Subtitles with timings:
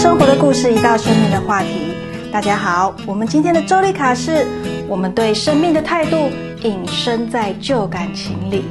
[0.00, 1.92] 生活的故事，一道生命的话题。
[2.32, 4.46] 大家好，我们今天的周丽卡是，
[4.88, 6.30] 我们对生命的态度
[6.62, 8.64] 隐身在旧感情里。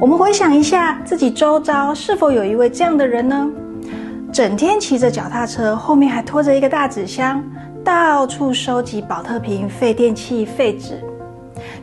[0.00, 3.48] 我们回想一下，自己周遭是否有一位这样的人呢？
[4.32, 7.40] 整天骑着脚踏车，后面还拖着一个大纸箱，
[7.84, 11.00] 到处收集保特瓶、废电器、废纸。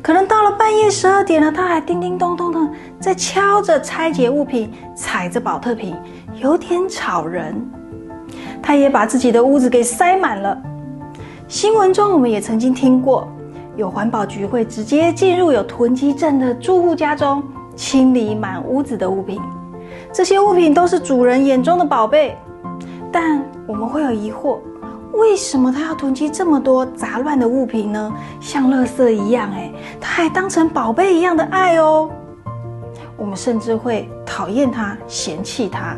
[0.04, 2.60] 可能到了半夜十二点了，他还叮叮咚咚的
[3.00, 5.96] 在敲着拆解物品，踩着保特瓶，
[6.42, 7.56] 有点吵人。
[8.62, 10.62] 他也把自己的屋子给塞满了。
[11.48, 13.26] 新闻中我们也曾经听过，
[13.78, 17.42] 有环保局会直接进入有囤积症的住户家中，
[17.74, 19.40] 清理满屋子的物品。
[20.12, 22.38] 这些物品都是主人眼中的宝贝，
[23.10, 24.58] 但我们会有疑惑：
[25.14, 28.14] 为什么他要囤积这么多杂乱的物品呢？
[28.40, 32.10] 像垃圾一样，哎，他还当成宝贝一样的爱哦。
[33.16, 35.96] 我们甚至会讨厌他、嫌弃他。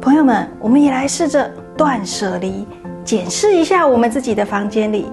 [0.00, 2.66] 朋友们，我们也来试着断舍离，
[3.04, 5.06] 检视一下我们自己的房间里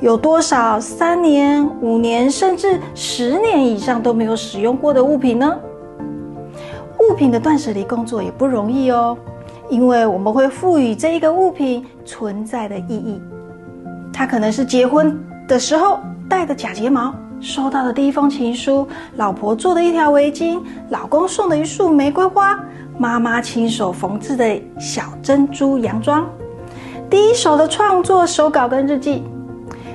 [0.00, 5.58] 有多少三年、五年，甚至十年以上都没有使用过的物品呢？
[7.00, 9.16] 物品的断舍离工作也不容易哦，
[9.70, 13.22] 因为我们会赋予这一个物品存在的意义。
[14.12, 20.60] 它可能是结婚的时候戴的假睫毛，收到的第一封情书，老婆做的一条围巾，
[20.90, 22.58] 老公送的一束玫瑰花，
[22.98, 26.28] 妈妈亲手缝制的小珍珠洋装，
[27.08, 29.22] 第一手的创作手稿跟日记，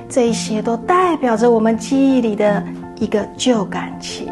[0.08, 2.64] 这些都代表着我们记忆里的
[2.98, 4.28] 一个旧感情。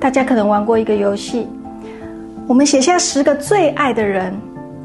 [0.00, 1.46] 大家可能玩过一个游戏，
[2.52, 4.38] 我们写下十个最爱的人，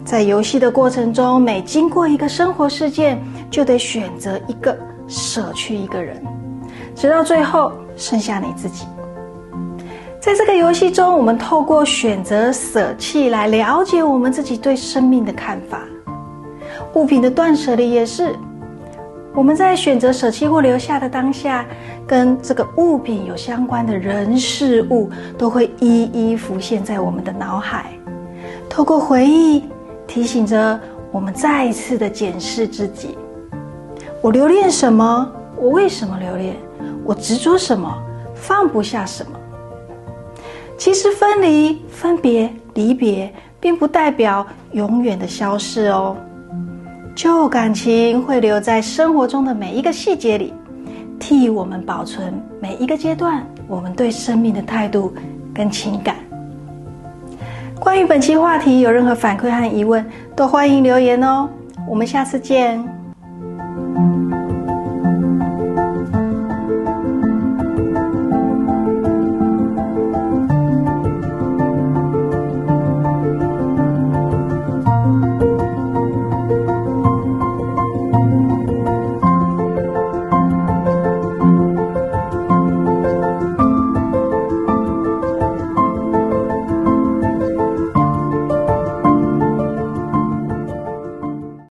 [0.05, 4.73] 在游戏的过程中，每经过一个生活事件，就得选择一个，
[5.05, 6.23] 舍去一个人，
[6.95, 8.85] 直到最后剩下你自己。
[10.21, 15.81] 在这个游戏中，我们透过选择舍弃来了解我们自己对生命的看法。
[16.93, 18.33] 物品的断舍离也是。
[19.37, 21.63] 我们在选择舍弃或留下的当下，
[22.07, 27.91] 跟这个物品有相关的人事物，都会一一浮现在我们的脑海。
[28.67, 29.65] 透过回忆，
[30.07, 30.79] 提醒着
[31.11, 33.15] 我们再一次的检视自己：
[34.23, 35.31] 我留恋什么？
[35.55, 36.55] 我为什么留恋？
[37.05, 37.95] 我执着什么？
[38.33, 39.37] 放不下什么？
[40.79, 46.17] 其实，分离、分别、离别，并不代表永远的消失哦。
[47.17, 50.53] 旧感情会留在生活中的每一个细节里，
[51.19, 55.11] 替我们保存每一个阶段我们对生命的态度
[55.51, 56.15] 跟情感。
[57.79, 60.05] 关于本期话题有任何反馈和疑问，
[60.35, 61.49] 都欢迎留言哦。
[61.89, 62.87] 我们下次见。